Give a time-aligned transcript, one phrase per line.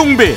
[0.00, 0.34] 김종배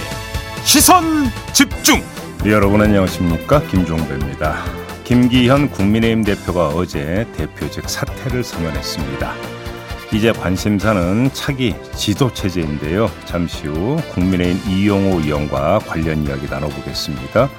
[0.65, 1.23] 시선
[1.53, 2.01] 집중
[2.45, 4.61] 여러분 안녕하십니까 김종배입니다.
[5.05, 9.33] 김기현 국민의힘 대표가 어제 대표직 사퇴를 선언했습니다.
[10.11, 13.09] 이제 관심사는 차기 지도 체제인데요.
[13.23, 17.49] 잠시 후 국민의힘 이용호 의원과 관련 이야기 나눠보겠습니다.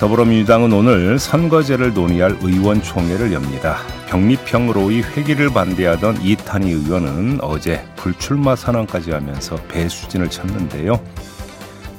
[0.00, 3.76] 더불어민주당은 오늘 선거제를 논의할 의원총회를 엽니다.
[4.08, 10.98] 병립형으로의 회기를 반대하던 이탄희 의원은 어제 불출마 선언까지 하면서 배수진을 쳤는데요.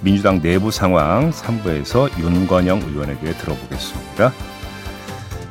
[0.02, 4.34] 민주당 내부 상황 3부에서 윤건영 의원에게 들어보겠습니다.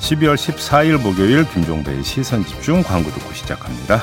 [0.01, 4.02] 12월 14일 목요일 김종배의 시선집중 광고 듣고 시작합니다.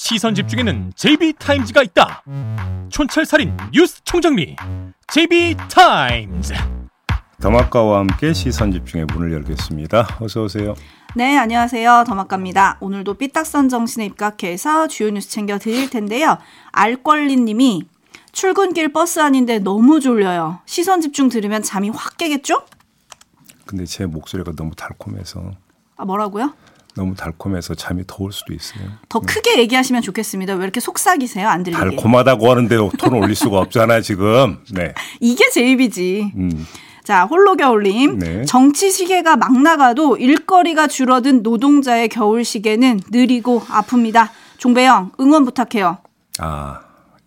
[0.00, 2.22] 시선 집중에는 JB타임즈가 있다
[2.88, 4.54] 촌철살인 뉴스 총정리
[5.08, 6.54] JB타임즈
[7.40, 10.18] 더마카와 함께 시선 집중의 문을 열겠습니다.
[10.20, 10.76] 어서 오세요.
[11.16, 12.04] 네, 안녕하세요.
[12.06, 12.78] 더마카입니다.
[12.80, 16.38] 오늘도 삐딱선 정신에 입각해서 주요 뉴스 챙겨 드릴 텐데요.
[16.70, 17.82] 알권리 님이
[18.30, 20.60] 출근길 버스 아닌데 너무 졸려요.
[20.64, 22.64] 시선 집중 들으면 잠이 확 깨겠죠?
[23.66, 25.50] 근데 제 목소리가 너무 달콤해서
[25.96, 26.54] 아, 뭐라고요?
[26.98, 28.82] 너무 달콤해서 잠이 더올 수도 있어요.
[29.08, 30.54] 더 크게 얘기하시면 좋겠습니다.
[30.54, 31.48] 왜 이렇게 속삭이세요?
[31.48, 31.78] 안 들리게.
[31.78, 34.58] 달콤하다고 하는데 톤을 올릴 수가 없잖아요, 지금.
[34.72, 34.94] 네.
[35.20, 36.32] 이게 제 입이지.
[36.34, 36.66] 음.
[37.04, 38.18] 자, 홀로 겨울님.
[38.18, 38.44] 네.
[38.44, 44.30] 정치 시계가 막 나가도 일거리가 줄어든 노동자의 겨울 시계는 느리고 아픕니다.
[44.58, 45.98] 종배영, 응원 부탁해요.
[46.40, 46.80] 아,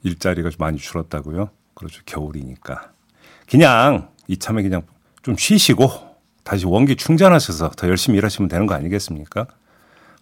[0.04, 1.50] 일자리가 좀 많이 줄었다고요?
[1.76, 2.02] 그렇죠.
[2.06, 2.92] 겨울이니까.
[3.50, 4.82] 그냥 이참에 그냥
[5.24, 5.90] 좀 쉬시고
[6.44, 9.48] 다시 원기 충전하셔서 더 열심히 일하시면 되는 거 아니겠습니까?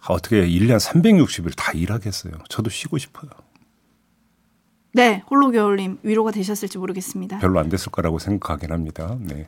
[0.02, 2.32] 아, 어떻게 1년 360일 다 일하겠어요.
[2.48, 3.30] 저도 쉬고 싶어요.
[4.92, 7.38] 네, 홀로 겨울님 위로가 되셨을지 모르겠습니다.
[7.38, 9.16] 별로 안 됐을 거라고 생각하긴 합니다.
[9.20, 9.46] 네.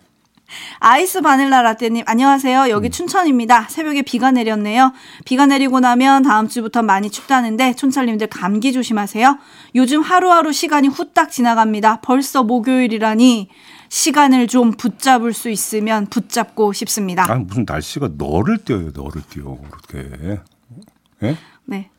[0.80, 2.68] 아이스 바닐라 라떼님 안녕하세요.
[2.68, 3.68] 여기 춘천입니다.
[3.70, 4.92] 새벽에 비가 내렸네요.
[5.24, 9.38] 비가 내리고 나면 다음 주부터 많이 춥다는데 촌철님들 감기 조심하세요.
[9.74, 12.00] 요즘 하루하루 시간이 후딱 지나갑니다.
[12.02, 13.48] 벌써 목요일이라니
[14.02, 17.30] 시간을 좀 붙잡을 수 있으면 붙잡고 싶습니다.
[17.30, 19.58] 아, 무슨 날씨가 너를 띄어요, 너를 띄어.
[19.70, 20.40] 그렇게.
[21.22, 21.36] 예?
[21.66, 21.90] 네.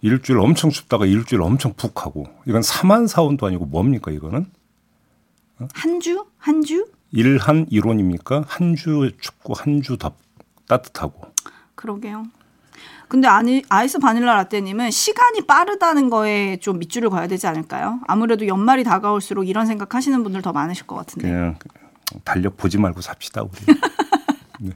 [0.00, 2.28] 일주일 엄청 춥다가 일주일 엄청 푹 하고.
[2.46, 4.46] 이건 사만 사원도 아니고 뭡니까, 이거는?
[5.74, 6.24] 한 주?
[6.38, 6.86] 한 주?
[7.10, 8.44] 일한 이론입니까?
[8.46, 9.98] 한 주 춥고 한 주
[10.68, 11.32] 따뜻하고.
[11.74, 12.26] 그러게요.
[13.10, 17.98] 근데 아니 아이스 바닐라 라떼님은 시간이 빠르다는 거에 좀 밑줄을 그어야 되지 않을까요?
[18.06, 21.28] 아무래도 연말이 다가올수록 이런 생각 하시는 분들 더 많으실 것 같은데.
[21.28, 21.56] 그냥
[22.22, 23.50] 달력 보지 말고 삽시다 우리.
[24.60, 24.70] 네.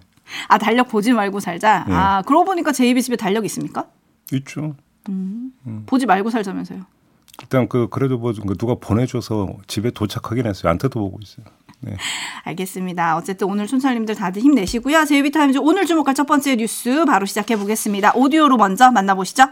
[0.49, 1.85] 아 달력 보지 말고 살자.
[1.87, 1.95] 네.
[1.95, 3.87] 아 그러고 보니까 JB 집에 달력 있습니까?
[4.33, 4.75] 있죠.
[5.87, 6.85] 보지 말고 살자면서요.
[7.41, 10.73] 일단 그 그래도 뭐 누가 보내줘서 집에 도착하긴 했어요.
[10.73, 11.47] 안 뜯어보고 있어요.
[11.85, 11.97] 네.
[12.45, 13.17] 알겠습니다.
[13.17, 15.05] 어쨌든 오늘 촌철님들 다들 힘내시고요.
[15.05, 18.13] 제이비타임즈 오늘 주목할 첫 번째 뉴스 바로 시작해 보겠습니다.
[18.15, 19.45] 오디오로 먼저 만나보시죠.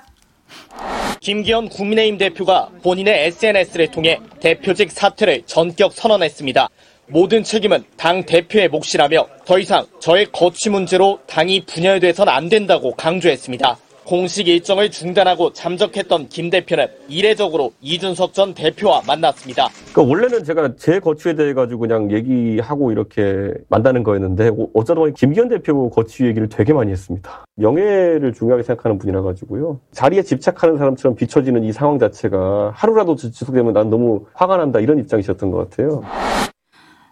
[1.21, 6.69] 김기현 국민의힘 대표가 본인의 SNS를 통해 대표직 사퇴를 전격 선언했습니다.
[7.09, 13.76] 모든 책임은 당 대표의 몫이라며 더 이상 저의 거취 문제로 당이 분열돼선 안 된다고 강조했습니다.
[14.12, 19.71] 공식 일정을 중단하고 잠적했던 김 대표는 이례적으로 이준석 전 대표와 만났습니다.
[19.91, 25.49] 그러니까 원래는 제가 제 거취에 대해 가지고 그냥 얘기하고 이렇게 만나는 거였는데 어쩌다 보니 김기현
[25.49, 27.47] 대표 거취 얘기를 되게 많이 했습니다.
[27.56, 29.81] 명예를 중요하게 생각하는 분이라 가지고요.
[29.93, 35.51] 자리에 집착하는 사람처럼 비춰지는 이 상황 자체가 하루라도 지속되면 난 너무 화가 난다 이런 입장이셨던
[35.51, 36.03] 것 같아요.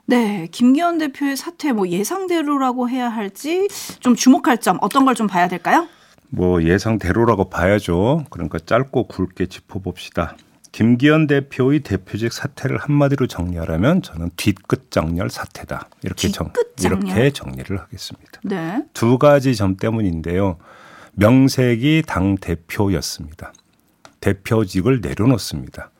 [0.05, 3.69] 네, 김기현 대표의 사퇴 뭐 예상대로라고 해야 할지
[4.01, 5.87] 좀 주목할 점 어떤 걸 좀 봐야 될까요?
[6.31, 8.25] 뭐 예상대로라고 봐야죠.
[8.31, 10.37] 그러니까 짧고 굵게 짚어봅시다.
[10.73, 15.89] 김기현 대표의 대표직 사퇴를 한마디로 정리하라면 저는 뒤끝 정렬 사퇴다.
[16.03, 16.53] 이렇게 정?
[16.81, 18.41] 이렇게 정리를 하겠습니다.
[18.45, 18.85] 네.
[18.95, 20.59] 두 가지 점 때문인데요.
[21.15, 23.53] 명색이 당 대표였습니다.
[24.21, 25.91] 대표직을 내려놓습니다.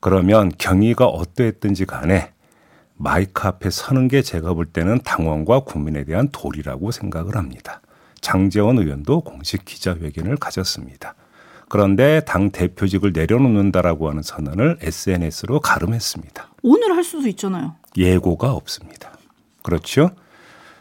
[0.00, 2.32] 그러면 경위가 어떠했든지 간에
[2.96, 7.82] 마이크 앞에 서는 게 제가 볼 때는 당원과 국민에 대한 도리라고 생각을 합니다.
[8.24, 11.14] 장재원 의원도 공식 기자회견을 가졌습니다.
[11.68, 16.48] 그런데 당 대표직을 내려놓는다라고 하는 선언을 SNS로 가름했습니다.
[16.62, 17.76] 오늘 할 수도 있잖아요.
[17.96, 19.12] 예고가 없습니다.
[19.62, 20.10] 그렇죠?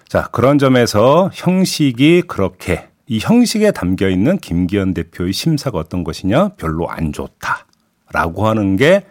[0.07, 6.49] 자, 그런 점에서 형식이 그렇게 이 형식에 담겨 있는 김기현 대표의 심사가 어떤 것이냐?
[6.55, 9.05] 별로 안 좋다라고 하는 게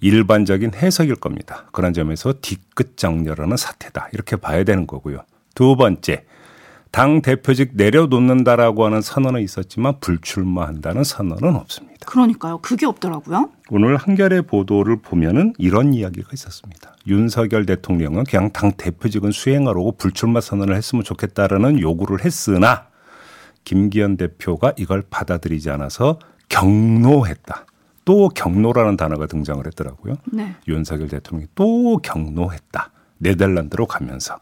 [0.00, 1.66] 일반적인 해석일 겁니다.
[1.72, 4.10] 그런 점에서 뒤끝 정렬하는 사태다.
[4.12, 5.24] 이렇게 봐야 되는 거고요.
[5.54, 6.24] 두 번째,
[6.94, 12.06] 당 대표직 내려놓는다라고 하는 선언은 있었지만 불출마한다는 선언은 없습니다.
[12.06, 12.58] 그러니까요.
[12.58, 13.50] 그게 없더라고요.
[13.70, 16.94] 오늘 한겨레 보도를 보면은 이런 이야기가 있었습니다.
[17.08, 22.86] 윤석열 대통령은 그냥 당 대표직은 수행하라고 불출마 선언을 했으면 좋겠다라는 요구를 했으나
[23.64, 27.66] 김기현 대표가 이걸 받아들이지 않아서 경로했다.
[28.04, 30.14] 또 경로라는 단어가 등장을 했더라고요.
[30.32, 30.54] 네.
[30.68, 32.92] 윤석열 대통령이 또 경로했다.
[33.18, 34.38] 네덜란드로 가면서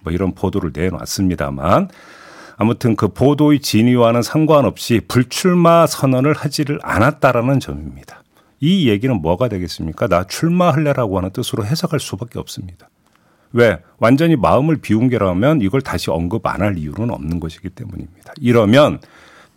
[0.00, 1.88] 뭐 이런 보도를 내놨습니다만
[2.56, 8.22] 아무튼 그 보도의 진위와는 상관없이 불출마 선언을 하지를 않았다라는 점입니다.
[8.60, 10.06] 이 얘기는 뭐가 되겠습니까?
[10.06, 12.88] 나 출마할래라고 하는 뜻으로 해석할 수밖에 없습니다.
[13.52, 13.78] 왜?
[13.98, 18.32] 완전히 마음을 비운 게라면 이걸 다시 언급 안 할 이유는 없는 것이기 때문입니다.
[18.40, 19.00] 이러면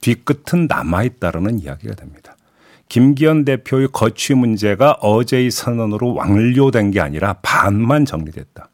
[0.02, 2.36] 뒤끝은 남아있다라는 이야기가 됩니다.
[2.90, 8.70] 김기현 대표의 거취 문제가 어제의 선언으로 완료된 게 아니라 반만 정리됐다.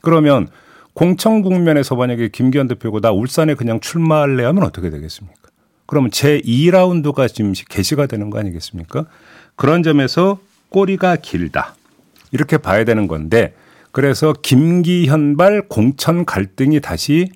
[0.00, 0.48] 그러면
[0.98, 5.48] 공천 국면에서 만약에 김기현 대표가 나 울산에 그냥 출마할래 하면 어떻게 되겠습니까?
[5.86, 9.06] 그러면 제 2라운드가 지금 개시가 되는 거 아니겠습니까?
[9.54, 10.40] 그런 점에서
[10.70, 11.76] 꼬리가 길다.
[12.32, 13.54] 이렇게 봐야 되는 건데
[13.92, 17.30] 그래서 김기현발 공천 갈등이 다시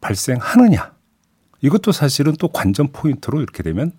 [0.00, 0.92] 발생하느냐.
[1.62, 3.90] 이것도 사실은 또 관전 포인트로 이렇게 되면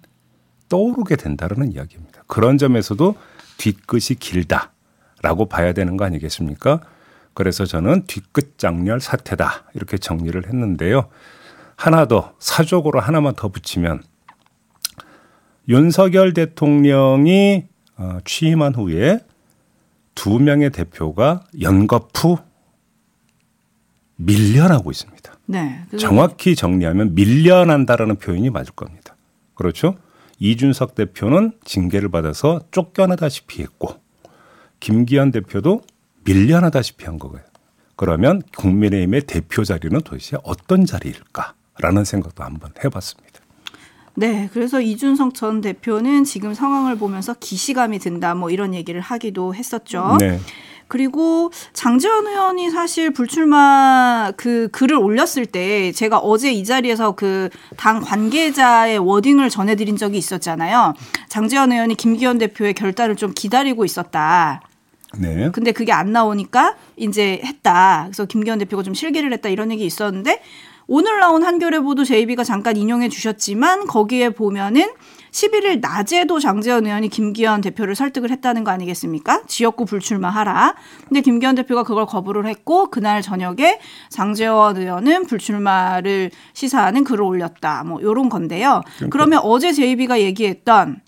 [0.70, 2.24] 떠오르게 된다는 이야기입니다.
[2.26, 3.16] 그런 점에서도
[3.58, 6.80] 뒤끝이 길다라고 봐야 되는 거 아니겠습니까?
[7.34, 11.10] 그래서 저는 뒤끝 장렬 사태다 이렇게 정리를 했는데요.
[11.76, 14.04] 하나 더 사적으로 하나만 더 붙이면
[15.68, 17.66] 윤석열 대통령이
[17.98, 19.20] 어, 취임한 후에
[20.16, 22.38] 두 명의 대표가 연거푸
[24.18, 25.34] 밀려나고 있습니다.
[25.48, 25.84] 네.
[25.98, 29.16] 정확히 정리하면 밀려난다라는 표현이 맞을 겁니다.
[29.56, 29.96] 그렇죠?
[30.40, 33.96] 이준석 대표는 징계를 받아서 쫓겨나다시피 했고
[34.80, 35.82] 김기현 대표도
[36.24, 37.44] 밀려나다시피 한 거예요.
[37.96, 43.40] 그러면 국민의힘의 대표 자리는 도대체 어떤 자리일까라는 생각도 한번 해봤습니다.
[44.16, 50.18] 네, 그래서 이준석 전 대표는 지금 상황을 보면서 기시감이 든다, 뭐 이런 얘기를 하기도 했었죠.
[50.20, 50.40] 네.
[50.88, 58.02] 그리고 장재원 의원이 사실 불출마 그 글을 올렸을 때 제가 어제 이 자리에서 그 당
[58.02, 60.94] 관계자의 워딩을 전해드린 적이 있었잖아요.
[61.30, 64.62] 장재원 의원이 김기현 대표의 결단을 좀 기다리고 있었다.
[65.18, 65.50] 네.
[65.52, 68.04] 근데 그게 안 나오니까 이제 했다.
[68.06, 70.42] 그래서 김기현 대표가 좀 실기를 했다 이런 얘기 있었는데
[70.88, 74.90] 오늘 나온 한겨레 보도 JB가 잠깐 인용해 주셨지만 거기에 보면은
[75.32, 79.44] 11일 낮에도 장재현 의원이 김기현 대표를 설득을 했다는 거 아니겠습니까?
[79.48, 80.76] 지역구 불출마하라.
[81.08, 83.80] 근데 김기현 대표가 그걸 거부를 했고 그날 저녁에
[84.10, 87.86] 장재원 의원은 불출마를 시사하는 글을 올렸다.
[87.86, 88.82] 뭐 요런 건데요.
[89.10, 91.00] 그러면 어제 JB가 얘기했던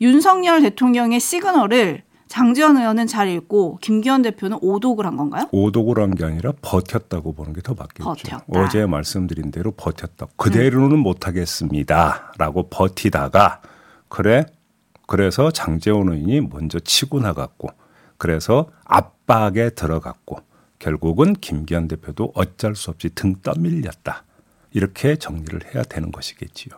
[0.00, 2.03] 윤석열 대통령의 시그널을
[2.38, 5.48] 장재원 의원은 잘 읽고 김기현 대표는 오독을 한 건가요?
[5.52, 8.02] 오독을 한 게 아니라 버텼다고 보는 게 더 맞겠죠.
[8.02, 8.44] 버텼다.
[8.48, 10.26] 어제 말씀드린 대로 버텼다.
[10.36, 13.62] 그대로는 못하겠습니다라고 버티다가
[14.08, 14.46] 그래
[15.06, 17.68] 그래서 장재원 의원이 먼저 치고 나갔고
[18.18, 20.38] 그래서 압박에 들어갔고
[20.80, 24.24] 결국은 김기현 대표도 어쩔 수 없이 등 떠밀렸다.
[24.72, 26.74] 이렇게 정리를 해야 되는 것이겠지요.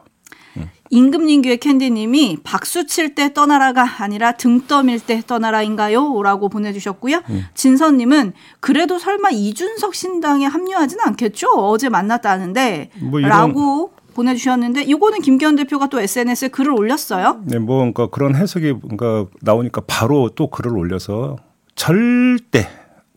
[0.91, 6.23] 임금님교의 캔디님이 박수 칠 때 떠나라가 아니라 등 떠밀 때 떠나라인가요?
[6.23, 7.23] 라고 보내주셨고요.
[7.55, 11.49] 진선님은 그래도 설마 이준석 신당에 합류하진 않겠죠?
[11.57, 17.43] 어제 만났다는데 뭐 이런- 라고 보내주셨는데 이거는 김기현 대표가 또 SNS에 글을 올렸어요.
[17.45, 21.37] 네, 뭐 그러니까 그런 해석이 뭔가 나오니까 바로 또 글을 올려서
[21.75, 22.67] 절대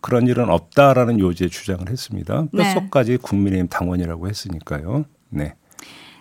[0.02, 2.46] 그런 일은 없다라는 요지의 주장을 했습니다.
[2.52, 2.74] 네.
[2.74, 5.04] 뼛속까지 국민의힘 당원이라고 했으니까요.
[5.30, 5.54] 네.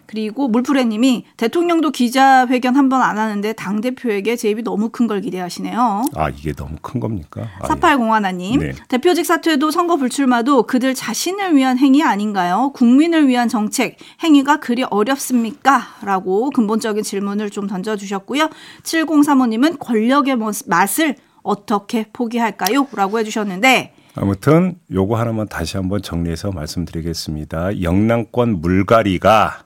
[0.10, 6.06] 그리고 물프레님이 대통령도 기자회견 한 번 안 하는데 당 대표에게 제입이 너무 큰 걸 기대하시네요.
[6.16, 7.42] 아 이게 너무 큰 겁니까?
[7.44, 7.68] 아, 예.
[7.68, 8.72] 사팔공하나님 네.
[8.88, 12.72] 대표직 사퇴도 선거 불출마도 그들 자신을 위한 행위 아닌가요?
[12.74, 15.82] 국민을 위한 정책 행위가 그리 어렵습니까?
[16.02, 18.50] 라고 근본적인 질문을 좀 던져주셨고요.
[18.84, 22.88] 7035님은 권력의 모- 맛을 어떻게 포기할까요?
[22.94, 27.82] 라고 해주셨는데 아무튼 요거 하나만 다시 한번 정리해서 말씀드리겠습니다.
[27.84, 29.64] 영남권 물갈이가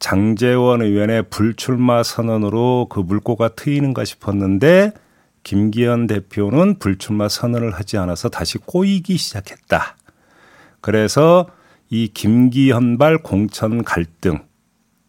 [0.00, 4.92] 장재원 의원의 불출마 선언으로 그 물꼬가 트이는가 싶었는데
[5.44, 9.96] 김기현 대표는 불출마 선언을 하지 않아서 다시 꼬이기 시작했다.
[10.80, 11.46] 그래서
[11.90, 14.40] 이 김기현발 공천 갈등이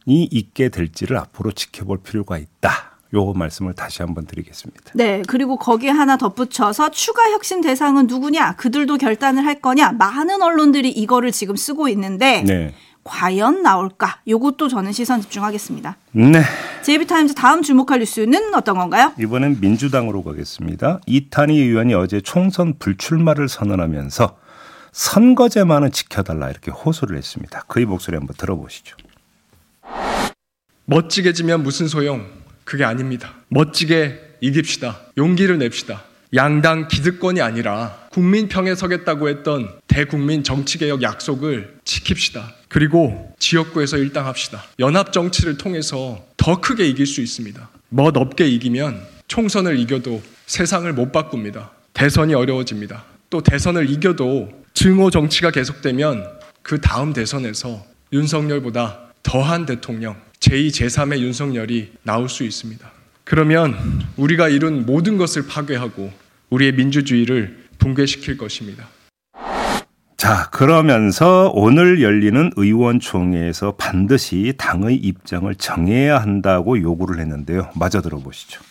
[0.07, 2.91] 있게 될지를 앞으로 지켜볼 필요가 있다.
[3.13, 4.91] 요 말씀을 다시 한번 드리겠습니다.
[4.95, 8.55] 네 그리고 거기에 하나 덧붙여서 추가 혁신 대상은 누구냐?
[8.55, 9.91] 그들도 결단을 할 거냐?
[9.93, 12.73] 많은 언론들이 이거를 지금 쓰고 있는데 네.
[13.03, 14.19] 과연 나올까?
[14.27, 15.97] 요것도 저는 시선 집중하겠습니다.
[16.11, 16.43] 네.
[16.83, 19.13] 제이비타임즈 다음 주목할 뉴스는 어떤 건가요?
[19.19, 20.99] 이번엔 민주당으로 가겠습니다.
[21.05, 24.37] 이탄희 의원이 어제 총선 불출마를 선언하면서
[24.91, 27.63] 선거제만은 지켜달라 이렇게 호소를 했습니다.
[27.67, 28.97] 그의 목소리 한번 들어보시죠.
[30.85, 32.27] 멋지게 지면 무슨 소용?
[32.65, 33.33] 그게 아닙니다.
[33.49, 34.99] 멋지게 이깁시다.
[35.17, 36.03] 용기를 냅시다.
[36.33, 42.53] 양당 기득권이 아니라 국민 평에 서겠다고 했던 대국민 정치개혁 약속을 지킵시다.
[42.69, 44.63] 그리고 지역구에서 일당합시다.
[44.79, 47.69] 연합 정치를 통해서 더 크게 이길 수 있습니다.
[47.89, 51.71] 멋 없게 이기면 총선을 이겨도 세상을 못 바꿉니다.
[51.93, 53.03] 대선이 어려워집니다.
[53.29, 56.25] 또 대선을 이겨도 증오 정치가 계속되면
[56.61, 62.91] 그 다음 대선에서 윤석열보다 더한 대통령, 제2, 제3의 윤석열이 나올 수 있습니다.
[63.23, 63.75] 그러면
[64.17, 66.11] 우리가 이룬 모든 것을 파괴하고
[66.49, 68.87] 우리의 민주주의를 붕괴시킬 것입니다.
[70.21, 77.71] 자, 그러면서 오늘 열리는 의원총회에서 반드시 당의 입장을 정해야 한다고 요구를 했는데요.
[77.73, 78.61] 마저 들어보시죠.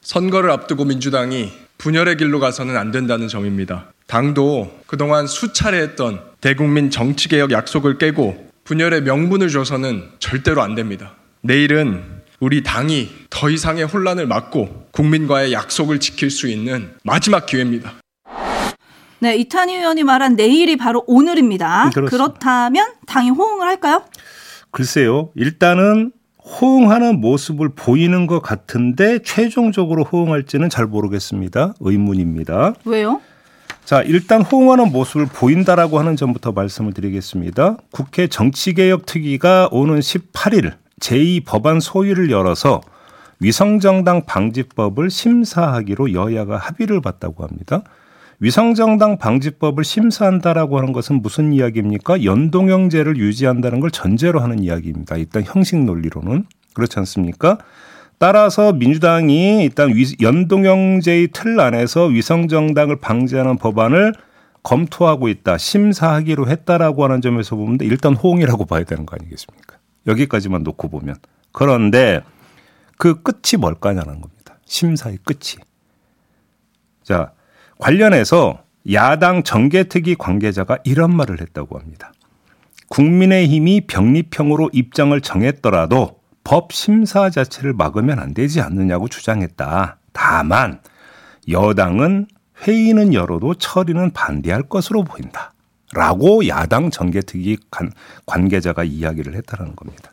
[0.00, 3.92] 선거를 앞두고 민주당이 분열의 길로 가서는 안 된다는 점입니다.
[4.06, 11.12] 당도 그동안 수차례 했던 대국민 정치개혁 약속을 깨고 분열의 명분을 줘서는 절대로 안 됩니다.
[11.42, 12.02] 내일은
[12.40, 17.99] 우리 당이 더 이상의 혼란을 막고 국민과의 약속을 지킬 수 있는 마지막 기회입니다.
[19.22, 21.90] 네, 이탄희 의원이 말한 내일이 바로 오늘입니다.
[21.92, 22.10] 그렇습니다.
[22.10, 24.02] 그렇다면 당이 호응을 할까요?
[24.70, 25.30] 글쎄요.
[25.34, 26.12] 일단은
[26.42, 31.74] 호응하는 모습을 보이는 것 같은데 최종적으로 호응할지는 잘 모르겠습니다.
[31.80, 32.74] 의문입니다.
[32.86, 33.20] 왜요?
[33.84, 37.76] 자, 일단 호응하는 모습을 보인다라고 하는 점부터 말씀을 드리겠습니다.
[37.90, 42.80] 국회 정치개혁특위가 오는 18일 제2 법안 소위를 열어서
[43.40, 47.82] 위성정당 방지법을 심사하기로 여야가 합의를 봤다고 합니다.
[48.40, 52.24] 위성정당 방지법을 심사한다라고 하는 것은 무슨 이야기입니까?
[52.24, 55.16] 연동형제를 유지한다는 걸 전제로 하는 이야기입니다.
[55.16, 57.58] 일단 형식 논리로는 그렇지 않습니까?
[58.18, 64.14] 따라서 민주당이 일단 위- 연동형제의 틀 안에서 위성정당을 방지하는 법안을
[64.62, 69.76] 검토하고 있다, 심사하기로 했다라고 하는 점에서 보면 일단 호응이라고 봐야 되는 거 아니겠습니까?
[70.06, 71.16] 여기까지만 놓고 보면
[71.52, 72.20] 그런데
[72.96, 74.58] 그 끝이 뭘까냐는 겁니다.
[74.66, 75.62] 심사의 끝이.
[77.02, 77.32] 자,
[77.80, 82.12] 관련해서 야당 정개특위 관계자가 이런 말을 했다고 합니다.
[82.88, 89.98] 국민의힘이 병립형으로 입장을 정했더라도 법 심사 자체를 막으면 안 되지 않느냐고 주장했다.
[90.12, 90.80] 다만
[91.48, 92.26] 여당은
[92.62, 95.52] 회의는 열어도 처리는 반대할 것으로 보인다.
[95.92, 97.90] 라고 야당 정개특위 관-
[98.26, 100.12] 관계자가 이야기를 했다는 겁니다.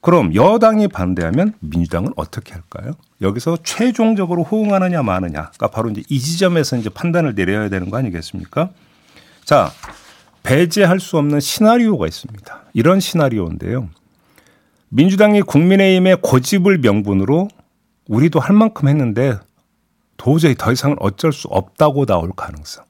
[0.00, 2.92] 그럼 여당이 반대하면 민주당은 어떻게 할까요?
[3.20, 8.70] 여기서 최종적으로 호응하느냐 마느냐가 바로 이제 이 지점에서 이제 판단을 내려야 되는 거 아니겠습니까?
[9.44, 9.72] 자,
[10.44, 12.62] 배제할 수 없는 시나리오가 있습니다.
[12.74, 13.88] 이런 시나리오인데요.
[14.90, 17.48] 민주당이 국민의힘의 고집을 명분으로
[18.08, 19.38] 우리도 할 만큼 했는데
[20.16, 22.84] 도저히 더 이상은 어쩔 수 없다고 나올 가능성.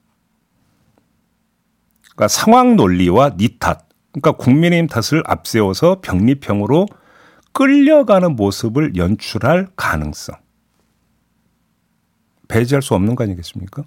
[2.03, 6.87] 그러니까 상황 논리와 니 탓, 그러니까 국민의힘 탓을 앞세워서 병립형으로
[7.53, 10.37] 끌려가는 모습을 연출할 가능성.
[12.49, 13.83] 배제할 수 없는 거 아니겠습니까?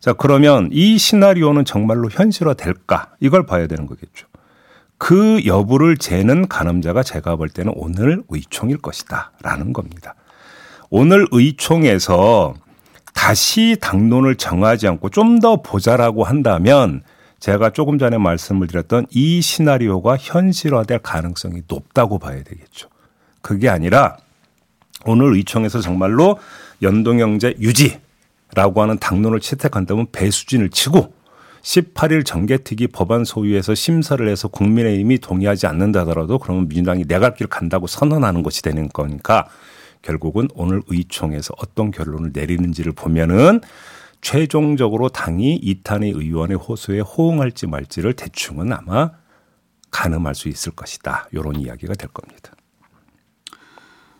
[0.00, 3.14] 자, 그러면 이 시나리오는 정말로 현실화 될까?
[3.20, 4.26] 이걸 봐야 되는 거겠죠.
[4.98, 9.32] 그 여부를 재는 가늠자가 제가 볼 때는 오늘 의총일 것이다.
[9.42, 10.14] 라는 겁니다.
[10.90, 12.54] 오늘 의총에서
[13.14, 17.02] 다시 당론을 정하지 않고 좀 더 보자라고 한다면
[17.44, 22.88] 제가 조금 전에 말씀을 드렸던 이 시나리오가 현실화될 가능성이 높다고 봐야 되겠죠.
[23.42, 24.16] 그게 아니라
[25.04, 26.38] 오늘 의총에서 정말로
[26.80, 31.12] 연동형제 유지라고 하는 당론을 채택한다면 배수진을 치고
[31.60, 37.46] 18일 정개특위 법안 소위에서 심사를 해서 국민의힘이 동의하지 않는다 하더라도 그러면 민주당이 내 갈 길
[37.46, 39.48] 간다고 선언하는 것이 되는 거니까
[40.00, 43.60] 결국은 오늘 의총에서 어떤 결론을 내리는지를 보면은
[44.24, 49.10] 최종적으로 당이 이탄희 의원의 호소에 호응할지 말지를 대충은 아마
[49.90, 51.28] 가늠할 수 있을 것이다.
[51.30, 52.52] 이런 이야기가 될 겁니다.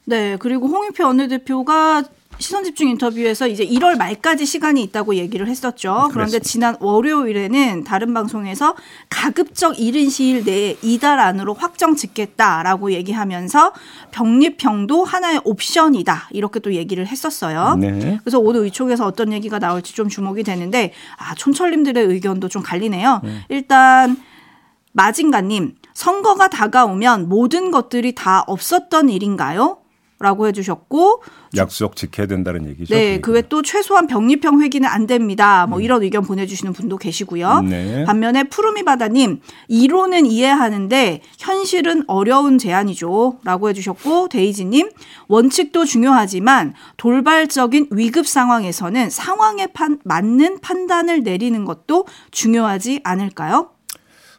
[0.06, 2.04] 네, 그리고 홍익표 원내대표가
[2.38, 6.08] 시선 집중 인터뷰에서 이제 1월 말까지 시간이 있다고 얘기를 했었죠.
[6.10, 6.48] 그런데 그랬습니다.
[6.48, 8.74] 지난 월요일에는 다른 방송에서
[9.08, 13.72] 가급적 이른 시일 내에 이달 안으로 확정 짓겠다라고 얘기하면서
[14.10, 17.76] 병립형도 하나의 옵션이다 이렇게 또 얘기를 했었어요.
[17.76, 18.18] 네.
[18.22, 23.22] 그래서 오늘 의총에서 어떤 얘기가 나올지 좀 주목이 되는데 아 촌철님들의 의견도 좀 갈리네요.
[23.48, 24.16] 일단
[24.92, 29.83] 마진가님 선거가 다가오면 모든 것들이 다 없었던 일인가요?
[30.24, 31.22] 라고 해주셨고
[31.56, 32.94] 약속 지켜야 된다는 얘기죠.
[32.94, 35.66] 네, 그 외 또 최소한 병리평 회기는 안 됩니다.
[35.66, 37.60] 뭐 이런 의견 보내주시는 분도 계시고요.
[37.60, 38.04] 네.
[38.04, 44.88] 반면에 푸르미바다님 이론은 이해하는데 현실은 어려운 제안이죠라고 해주셨고 데이지님
[45.28, 53.73] 원칙도 중요하지만 돌발적인 위급 상황에서는 상황에 판, 맞는 판단을 내리는 것도 중요하지 않을까요?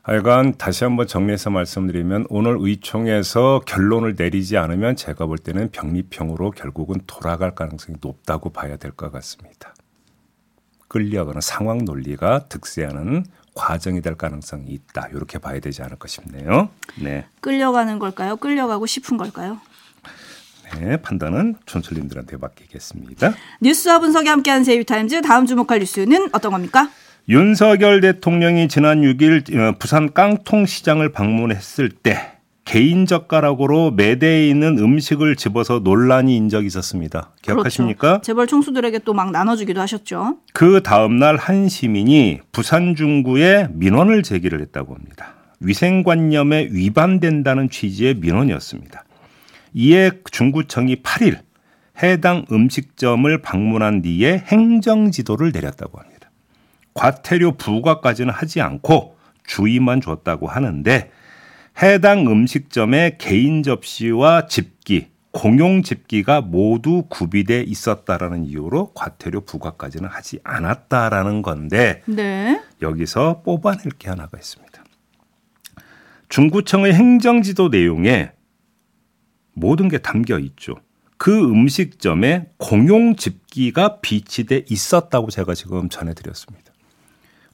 [0.06, 7.02] 하여간 다시 한번 정리해서 말씀드리면 오늘 의총에서 결론을 내리지 않으면 제가 볼 때는 병리평으로 결국은
[7.08, 9.74] 돌아갈 가능성이 높다고 봐야 될 것 같습니다.
[10.90, 15.08] 끌려가는 상황 논리가 득세하는 과정이 될 가능성이 있다.
[15.12, 16.70] 이렇게 봐야 되지 않을까 싶네요.
[17.02, 17.26] 네.
[17.42, 18.36] 끌려가는 걸까요?
[18.36, 19.60] 끌려가고 싶은 걸까요?
[20.80, 23.34] 네, 판단은 촌철님들한테 맡기겠습니다.
[23.60, 26.92] 뉴스와 분석이 함께하는 제이비타임즈 다음 주목할 뉴스는 어떤 겁니까?
[27.28, 32.34] 윤석열 대통령이 지난 6일 어, 부산 깡통시장을 방문했을 때
[32.66, 37.32] 개인 젓가락으로 매대에 있는 음식을 집어서 논란이 인 적이 있었습니다.
[37.42, 38.08] 기억하십니까?
[38.08, 38.22] 그렇죠.
[38.22, 40.38] 재벌 총수들에게 또 막 나눠주기도 하셨죠.
[40.54, 45.34] 그 다음날 한 시민이 부산 중구에 민원을 제기를 했다고 합니다.
[45.62, 49.04] 위생관념에 위반된다는 취지의 민원이었습니다.
[49.74, 51.40] 이에 중구청이 8일
[52.04, 56.15] 해당 음식점을 방문한 뒤에 행정지도를 내렸다고 합니다.
[56.96, 61.12] 과태료 부과까지는 하지 않고 주의만 줬다고 하는데
[61.84, 71.42] 해당 음식점의 개인 접시와 집기, 공용 집기가 모두 구비돼 있었다라는 이유로 과태료 부과까지는 하지 않았다라는
[71.42, 72.62] 건데 네.
[72.82, 74.84] 여기서 뽑아낼 게 하나가 있습니다.
[76.30, 78.32] 중구청의 행정지도 내용에
[79.54, 80.76] 모든 게 담겨 있죠.
[81.18, 86.75] 그 음식점에 공용 집기가 비치돼 있었다고 제가 지금 전해드렸습니다.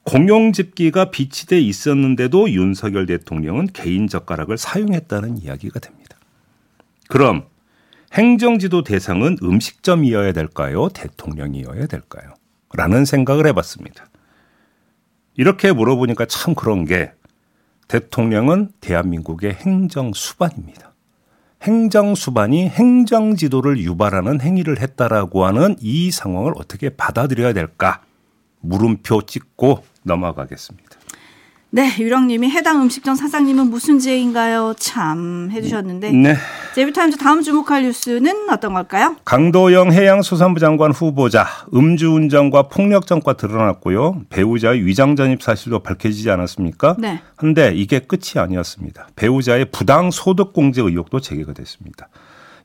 [0.04, 6.18] 공용 집기가 비치돼 있었는데도 윤석열 대통령은 개인 젓가락을 사용했다는 이야기가 됩니다.
[7.08, 7.46] 그럼
[8.14, 10.90] 행정지도 대상은 음식점이어야 될까요?
[10.90, 12.34] 대통령이어야 될까요?
[12.74, 14.06] 라는 생각을 해봤습니다.
[15.38, 17.12] 이렇게 물어보니까 참 그런 게
[17.88, 20.92] 대통령은 대한민국의 행정수반입니다.
[21.62, 28.02] 행정수반이 행정지도를 유발하는 행위를 했다라고 하는 이 상황을 어떻게 받아들여야 될까?
[28.62, 31.02] 물음표 찍고 넘어가겠습니다.
[31.74, 34.74] 네, 유령님이 해당 음식점 사장님은 무슨 죄인가요?
[34.78, 36.36] 참 해주셨는데 네.
[36.76, 39.16] 제비타임즈 다음 주목할 뉴스는 어떤 걸까요?
[39.24, 44.24] 강도영 해양수산부 장관 후보자 음주운전과 폭력전과 드러났고요.
[44.30, 46.98] 배우자의 위장 전입 사실도 밝혀지지 않았습니까?
[47.00, 47.22] 네.
[47.38, 49.08] 한데 이게 끝이 아니었습니다.
[49.16, 52.10] 배우자의 부당 소득 공제 의혹도 제기가 됐습니다.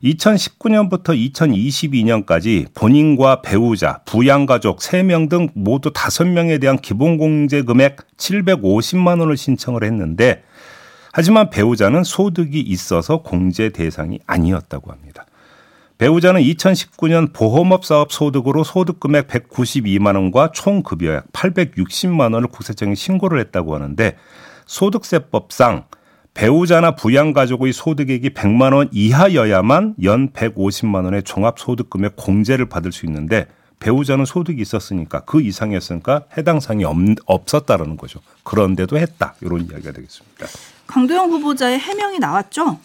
[0.03, 9.83] 2019년부터 2022년까지 본인과 배우자, 부양가족 3명 등 모두 5명에 대한 기본공제 금액 750만 원을 신청을
[9.83, 10.43] 했는데
[11.11, 15.25] 하지만 배우자는 소득이 있어서 공제 대상이 아니었다고 합니다.
[15.97, 23.39] 배우자는 2019년 보험업 사업 소득으로 소득 금액 192만 원과 총 급여액 860만 원을 국세청에 신고를
[23.39, 24.15] 했다고 하는데
[24.67, 25.85] 소득세법상
[26.37, 33.47] 배우자나 부양가족의 소득액이 100만 원 이하여야만 연 150만 원의 종합소득금의 공제를 받을 수 있는데
[33.79, 36.95] 배우자는 소득이 있었으니까 그 이상이었으니까 해당 사항이 없,
[37.25, 38.19] 없었다라는 거죠.
[38.43, 39.33] 그런데도 했다.
[39.41, 40.45] 이런 이야기가 되겠습니다.
[40.85, 42.77] 강도영 후보자의 해명이 나왔죠?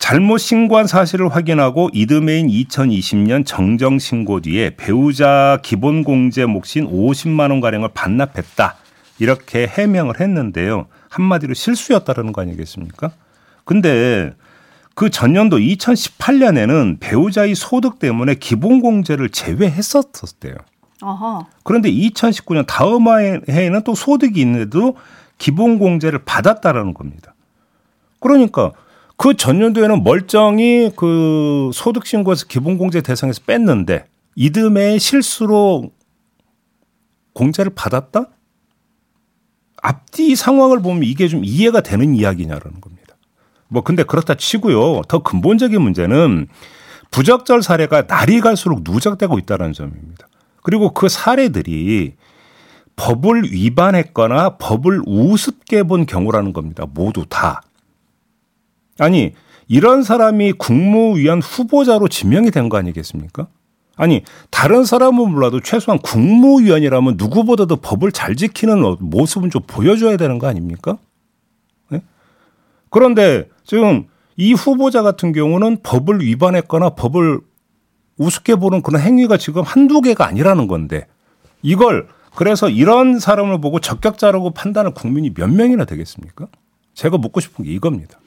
[0.00, 7.60] 잘못 신고한 사실을 확인하고 이듬해인 2020년 정정 신고 뒤에 배우자 기본 공제 몫인 50만 원
[7.60, 8.74] 가량을 반납했다.
[9.20, 10.88] 이렇게 해명을 했는데요.
[11.08, 13.10] 한마디로 실수였다라는 거 아니겠습니까?
[13.64, 14.34] 근데
[14.94, 20.54] 그 전년도 2018년에는 배우자의 소득 때문에 기본 공제를 제외했었대요.
[21.02, 21.46] 어허.
[21.64, 23.06] 그런데 2019년 다음
[23.48, 24.96] 해에는 또 소득이 있는데도
[25.38, 27.34] 기본 공제를 받았다라는 겁니다.
[28.20, 28.72] 그러니까
[29.18, 35.90] 그 전년도에는 멀쩡히 그 소득 신고에서 기본 공제 대상에서 뺐는데 이듬해 실수로
[37.34, 38.28] 공제를 받았다?
[39.82, 43.16] 앞뒤 상황을 보면 이게 좀 이해가 되는 이야기냐라는 겁니다.
[43.68, 45.02] 뭐 근데 그렇다 치고요.
[45.08, 46.48] 더 근본적인 문제는
[47.10, 50.28] 부적절 사례가 날이 갈수록 누적되고 있다는 점입니다.
[50.62, 52.14] 그리고 그 사례들이
[52.96, 56.86] 법을 위반했거나 법을 우습게 본 경우라는 겁니다.
[56.92, 57.60] 모두 다.
[58.98, 59.34] 아니,
[59.68, 63.48] 이런 사람이 국무위원 후보자로 지명이 된 거 아니겠습니까?
[63.96, 70.46] 아니, 다른 사람은 몰라도 최소한 국무위원이라면 누구보다도 법을 잘 지키는 모습은 좀 보여줘야 되는 거
[70.46, 70.98] 아닙니까?
[71.88, 72.02] 네?
[72.90, 74.06] 그런데 지금
[74.36, 77.40] 이 후보자 같은 경우는 법을 위반했거나 법을
[78.18, 81.06] 우습게 보는 그런 행위가 지금 한두 개가 아니라는 건데
[81.62, 86.48] 이걸 그래서 이런 사람을 보고 적격자라고 판단할 국민이 몇 명이나 되겠습니까?
[86.92, 88.18] 제가 묻고 싶은 게 이겁니다.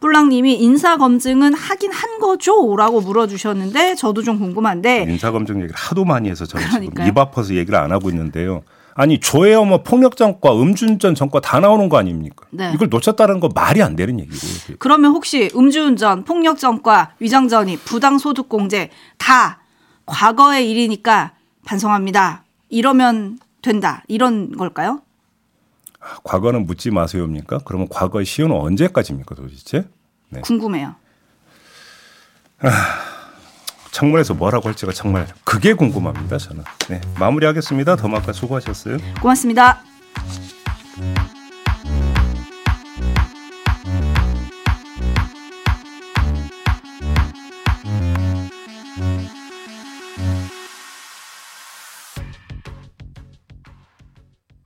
[0.00, 6.28] 뿔랑님이 인사 검증은 하긴 한 거죠라고 물어주셨는데 저도 좀 궁금한데 인사 검증 얘기를 하도 많이
[6.30, 7.06] 해서 저는 지금 그러니까요.
[7.08, 8.62] 입 아파서 얘기를 안 하고 있는데요.
[8.94, 12.46] 아니 조혜어 뭐 폭력 전과, 음주운전 전과 다 나오는 거 아닙니까?
[12.50, 12.72] 네.
[12.74, 14.76] 이걸 놓쳤다는 거 말이 안 되는 얘기고요.
[14.78, 19.60] 그러면 혹시 음주운전, 폭력 전과, 위장전입, 부당 소득공제 다
[20.06, 21.32] 과거의 일이니까
[21.64, 22.44] 반성합니다.
[22.68, 24.02] 이러면 된다.
[24.08, 25.02] 이런 걸까요?
[26.24, 27.60] 과거는 묻지 마세요입니까?
[27.64, 29.86] 그러면 과거의 시효는 언제까지입니까 도대체?
[30.30, 30.40] 네.
[30.40, 30.94] 궁금해요.
[33.92, 36.62] 청문회에서 뭐라고 할지가 정말 그게 궁금합니다 저는.
[36.88, 37.96] 네 마무리하겠습니다.
[37.96, 38.98] 더마카 수고하셨어요.
[39.20, 39.82] 고맙습니다.